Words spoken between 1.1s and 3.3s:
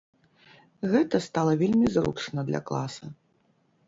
стала вельмі зручна для класа.